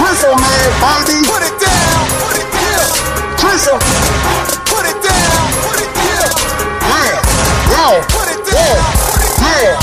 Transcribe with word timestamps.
Drizzo, 0.00 0.32
man, 0.32 0.68
baby. 0.80 1.20
Put 1.28 1.44
it 1.44 1.52
down. 1.60 2.00
Put 2.24 2.32
it 2.40 2.48
down. 2.48 2.88
Drizzo. 3.36 3.76
Put 4.72 4.88
it 4.88 4.96
down. 5.04 5.44
Put 5.60 5.76
it 5.76 5.92
down. 5.92 6.32
Yeah. 6.88 7.20
Yeah. 7.68 8.00
Put 8.08 8.32
it 8.32 8.40
down. 8.48 8.80
Put 9.12 9.20
it 9.20 9.34
Yeah. 9.44 9.76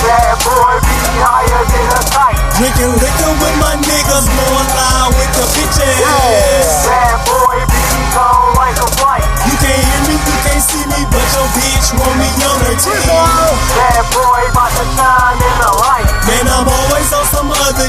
Bad 0.00 0.40
boy 0.40 0.80
be 0.88 0.96
higher 1.20 1.62
than 1.68 1.84
a 1.84 2.02
kite. 2.16 2.40
Drinking 2.56 2.96
liquor 2.96 3.32
with 3.44 3.56
my 3.60 3.76
niggas, 3.76 4.24
loud 4.72 5.12
with 5.20 5.32
the 5.36 5.44
bitches. 5.52 6.00
Bad 6.88 7.07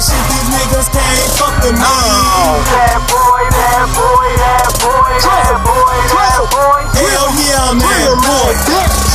some 0.02 0.16
shit. 0.16 0.24
These 0.32 0.48
niggas 0.56 0.88
can't 0.92 1.32
fuck 1.36 1.56
with 1.64 1.76
me. 1.76 1.84
Bad 1.84 3.04
boy, 3.12 3.44
bad 3.52 3.88
boy, 3.92 4.28
bad 4.40 4.72
boy, 4.80 5.12
bad 5.20 5.58
boy, 5.64 5.96
bad 6.08 6.44
boy. 6.52 6.80
Hell 6.96 7.28
yeah, 7.36 7.68
I'm 7.68 7.78
that 7.80 8.16
boy. 8.24 8.52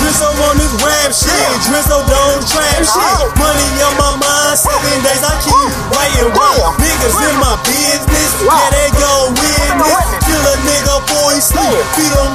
Drizzo 0.00 0.28
on 0.28 0.56
this 0.60 0.74
rap 0.84 1.10
shit. 1.12 1.48
Drizzo 1.64 2.04
don't 2.04 2.42
trap 2.44 2.84
shit. 2.84 3.28
Money 3.40 3.68
on 3.80 3.94
my 3.96 4.12
mind, 4.20 4.56
seven 4.60 5.00
days 5.00 5.24
I 5.24 5.32
keep 5.40 5.72
writing 5.92 6.30
rap. 6.36 6.76
Niggas 6.76 7.16
in 7.16 7.36
my 7.40 7.56
business, 7.64 8.30
yeah, 8.44 8.68
they 8.68 8.88
go 9.00 9.32
witness. 9.32 10.04
Kill 10.28 10.44
a 10.44 10.54
nigga 10.68 10.94
he 11.34 11.40
sleep. 11.40 11.82
Feed 11.98 12.12
him 12.12 12.33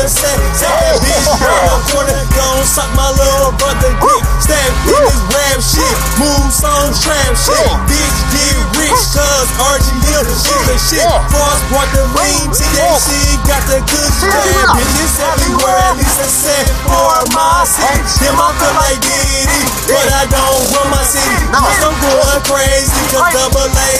the 0.00 0.08
set. 0.08 0.32
Set 0.56 0.72
that 0.72 0.96
bitch 1.04 1.28
down 1.44 1.60
the 1.68 1.78
corner, 1.92 2.20
gon' 2.32 2.64
suck 2.64 2.88
my 2.96 3.12
little 3.12 3.52
brother 3.60 3.92
dick. 4.00 4.22
Stab 4.40 4.72
in 4.88 4.96
this 4.96 5.20
rap 5.28 5.60
shit, 5.60 5.96
move 6.16 6.48
songs, 6.48 6.96
trap 7.04 7.36
shit. 7.36 7.68
Bitch 7.84 8.18
get 8.32 8.56
rich, 8.80 9.02
cause 9.12 9.48
RGM 9.60 10.24
is 10.24 10.40
the 10.40 10.76
shit. 10.80 11.04
Cross 11.28 11.60
brought 11.68 11.90
the 11.92 12.04
lean, 12.16 12.48
THC 12.48 13.36
got 13.44 13.60
the 13.68 13.84
good 13.84 14.10
shit. 14.16 14.32
Bitches 14.72 15.20
everywhere, 15.20 15.92
at 15.92 16.00
least 16.00 16.16
a 16.24 16.28
set 16.28 16.64
for 16.88 17.20
my 17.36 17.68
city. 17.68 18.00
Them 18.24 18.40
I 18.40 18.48
feel 18.56 18.72
like 18.80 19.00
Diddy, 19.04 19.62
but 19.84 20.08
I 20.16 20.24
don't 20.32 20.64
run 20.80 20.88
my 20.88 21.04
city. 21.04 21.44
Cause 21.52 21.80
I'm 21.84 21.96
going 22.00 22.40
crazy, 22.48 23.00
cause 23.12 23.28
double 23.36 23.68
A 23.68 23.90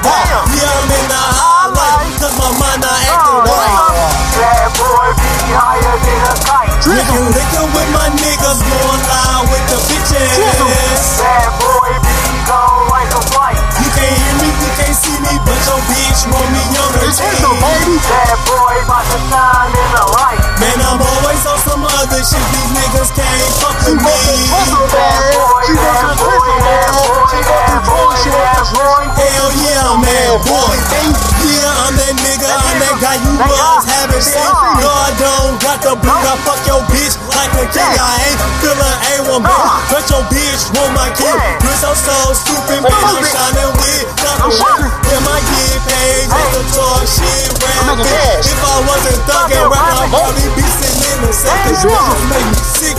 died. 0.00 0.48
Yeah, 0.56 0.72
I'm 0.72 0.93
I'm 30.34 30.42
boy. 30.50 30.74
Yeah, 31.46 31.86
I'm 31.86 31.94
that 31.94 32.10
nigga. 32.18 32.50
I'm 32.50 32.82
that 32.82 32.98
guy 32.98 33.22
you 33.22 33.38
was 33.38 33.86
having 33.86 34.18
seen. 34.18 34.42
No, 34.82 34.90
I 34.90 35.14
don't 35.14 35.54
got 35.62 35.78
the 35.78 35.94
boot. 35.94 36.10
I 36.10 36.34
fuck 36.42 36.58
your 36.66 36.82
bitch 36.90 37.14
like 37.30 37.54
a 37.54 37.62
king. 37.70 37.94
I 38.02 38.34
ain't 38.34 38.42
feeling 38.58 38.98
A1, 39.14 39.46
bitch. 39.46 39.94
But 39.94 40.02
your 40.10 40.26
bitch 40.34 40.74
want 40.74 40.90
my 40.98 41.06
kid. 41.14 41.38
You're 41.62 41.78
so, 41.78 41.94
so 41.94 42.34
stupid, 42.34 42.82
man. 42.82 42.90
I'm 42.90 43.22
shining 43.22 43.78
with 43.78 44.10
nothing. 44.26 44.90
Yeah, 45.06 45.22
my 45.22 45.38
get 45.38 45.78
paid. 45.86 46.26
Just 46.26 46.50
to 46.50 46.62
talk 46.82 47.06
shit, 47.06 47.54
rap. 47.62 48.02
bitch. 48.02 48.50
If 48.50 48.58
I 48.58 48.74
wasn't 48.90 49.20
thugging 49.30 49.70
rap, 49.70 49.86
I'd 49.86 50.10
probably 50.10 50.50
be 50.58 50.66
sitting 50.66 51.14
in 51.14 51.18
the 51.22 51.30
second. 51.30 51.78
Bitches 51.78 52.26
make 52.26 52.42
me 52.42 52.58
sick. 52.58 52.93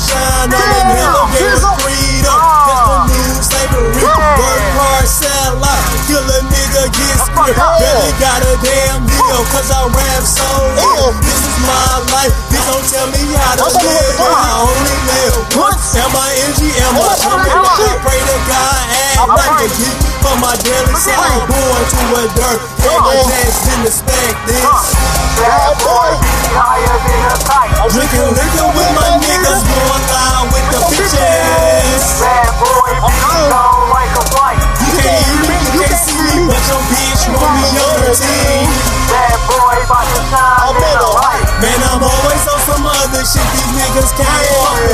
You 0.00 0.16
get 0.16 0.40
your 0.40 0.40
shine 0.40 0.48
on. 0.48 0.60
And 0.60 0.88
hell, 0.96 1.28
they 1.28 1.52
freedom. 1.84 2.40
That's 2.66 2.84
the 2.88 3.00
new 3.12 3.34
slavery. 3.44 4.00
Work 4.00 4.64
hard, 4.76 5.06
sell 5.08 5.60
out. 5.60 5.84
Kill 6.08 6.24
a 6.24 6.40
nigga, 6.48 6.84
get 6.88 7.16
script. 7.20 7.58
Barely 7.58 8.12
got 8.16 8.40
a 8.40 8.54
damn 8.64 9.04
deal, 9.04 9.40
cause 9.52 9.68
I 9.68 9.80
rap 9.92 10.22
so 10.24 10.48
ill. 10.80 11.12
This 11.20 11.40
is 11.44 11.56
my 11.64 12.00
life. 12.16 12.32
This 12.48 12.64
don't 12.64 12.86
tell 12.88 13.08
me 13.12 13.22
how 13.36 13.60
to 13.60 13.68
live. 13.68 14.16
I 14.20 14.64
only 14.64 14.96
live 15.08 15.34
once. 15.56 15.96
Am 15.96 16.12
I 16.16 16.28
energy? 16.48 16.70
Am 16.80 16.96
I 16.96 17.12
jumping? 17.20 17.52
I 17.52 17.98
pray 18.00 18.20
to 18.20 18.38
God 18.48 18.82
and 18.96 19.28
like 19.36 19.56
to 19.64 19.68
keep 19.76 19.96
for 20.24 20.36
my 20.40 20.54
daily 20.64 20.96
sound. 20.96 21.44
Born 21.48 21.82
to 21.84 22.02
a 22.16 22.24
dirt. 22.36 22.60
And 22.80 23.00
my 23.04 23.16
dance 23.28 23.58
didn't 23.64 23.86
expect 23.88 24.36
this. 24.48 24.64
Bad 25.40 25.72
boy 25.80 26.10
higher 26.52 26.99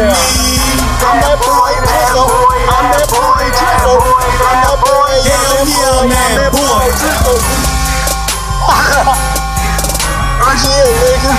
me. 0.04 0.24
I'm 1.00 1.16
that 1.24 1.38
boy, 1.40 1.72
Drizzo. 1.80 2.24
I'm 2.68 2.86
that 2.92 3.08
boy, 3.08 3.44
Drizzo. 3.48 3.94
I'm 3.96 4.58
that 4.60 4.76
boy. 4.84 5.12
Hell 5.24 5.64
yeah, 5.64 6.04
that 6.36 6.52
boy. 6.52 6.84
RGM, 10.36 10.88
nigga. 11.00 11.32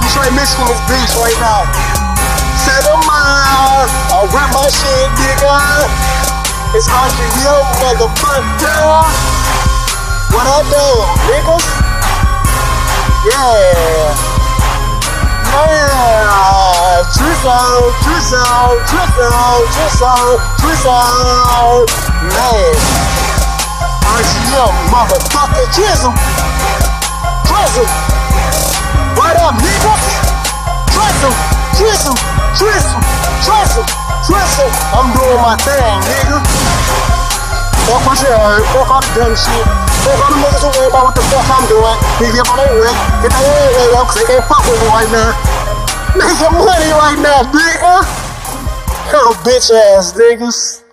Detroit, 0.00 0.32
Michigan 0.32 0.68
is 0.72 0.80
beach 0.88 1.12
right 1.20 1.36
now. 1.42 1.68
Set 2.56 2.88
a 2.88 2.96
mile. 3.04 3.84
I'll 4.16 4.28
rap 4.32 4.48
my 4.54 4.64
shit, 4.70 5.10
nigga. 5.20 5.52
It's 6.72 6.88
RGM, 6.88 7.64
motherfucker. 7.84 9.04
What 10.32 10.46
I 10.48 10.64
do, 10.72 10.86
niggas? 11.28 11.66
Yeah. 13.28 14.13
Drizzo, 17.44 17.92
drizzle, 18.00 18.80
drizzle, 18.88 19.68
drizzle, 19.76 20.40
drizzle. 20.64 21.84
Man. 22.24 22.72
RGM, 24.16 24.72
motherfucker, 24.88 25.68
drizzle. 25.76 26.16
Drizzo. 27.44 27.84
What 29.20 29.36
up, 29.44 29.60
nigga? 29.60 29.92
Drizzo, 30.88 31.28
drizzle, 31.76 32.16
drizzle, 32.56 33.00
drizzle, 33.44 33.84
drizzle. 34.24 34.70
I'm 34.96 35.12
doing 35.12 35.36
my 35.44 35.60
thing, 35.60 36.00
nigga. 36.00 36.40
Fuck 37.84 38.08
my 38.08 38.14
shit, 38.16 38.32
alright. 38.32 38.64
Fuck 38.72 38.88
all 38.88 39.02
the 39.04 39.20
dumb 39.20 39.36
shit. 39.36 39.68
Fuck 40.00 40.16
all 40.16 40.32
the 40.32 40.40
niggas 40.40 40.64
who 40.64 40.72
worry 40.80 40.88
about 40.88 41.12
what 41.12 41.14
the 41.14 41.20
fuck 41.28 41.44
I'm 41.52 41.68
doing. 41.68 41.98
They 42.24 42.32
get 42.32 42.48
on 42.48 42.56
their 42.56 42.72
way. 42.72 42.88
Get 43.20 43.36
head 43.36 43.68
way 43.76 43.92
up, 44.00 44.08
cause 44.08 44.16
they 44.16 44.24
can't 44.32 44.48
fuck 44.48 44.64
with 44.64 44.80
me 44.80 44.88
right 44.88 45.12
now. 45.12 45.53
Make 46.14 46.30
some 46.38 46.54
money 46.54 46.90
right 46.94 47.18
now, 47.18 47.42
nigga. 47.50 48.04
Little 49.12 49.34
bitch 49.42 49.70
ass 49.70 50.12
niggas. 50.12 50.83